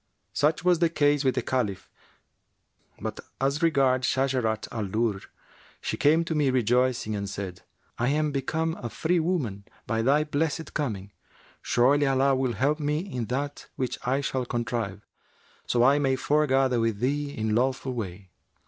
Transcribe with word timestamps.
Such 0.33 0.65
was 0.65 0.79
the 0.79 0.89
case 0.89 1.23
with 1.23 1.35
the 1.35 1.43
Caliph; 1.43 1.87
but 2.99 3.19
as 3.39 3.61
regards 3.61 4.07
Shajarat 4.07 4.67
al 4.71 4.87
Durr, 4.87 5.21
she 5.79 5.95
came 5.95 6.25
to 6.25 6.33
me 6.33 6.49
rejoicing 6.49 7.15
and 7.15 7.29
said, 7.29 7.61
'I 7.99 8.07
am 8.07 8.31
become 8.31 8.73
a 8.81 8.89
free 8.89 9.19
woman 9.19 9.63
by 9.85 10.01
thy 10.01 10.23
blessed 10.23 10.73
coming! 10.73 11.11
Surely 11.61 12.07
Allah 12.07 12.33
will 12.33 12.53
help 12.53 12.79
me 12.79 12.97
in 12.97 13.25
that 13.25 13.67
which 13.75 13.99
I 14.03 14.21
shall 14.21 14.45
contrive, 14.47 15.05
so 15.67 15.83
I 15.83 15.99
may 15.99 16.15
foregather 16.15 16.79
with 16.79 16.97
thee 16.99 17.29
in 17.37 17.53
lawful 17.53 17.93
way.' 17.93 18.31